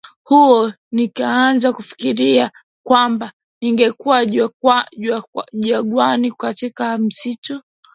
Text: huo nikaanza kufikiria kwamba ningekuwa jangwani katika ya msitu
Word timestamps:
huo 0.23 0.73
nikaanza 0.91 1.73
kufikiria 1.73 2.51
kwamba 2.85 3.31
ningekuwa 3.61 4.25
jangwani 5.51 6.31
katika 6.31 6.87
ya 6.89 6.97
msitu 6.97 7.61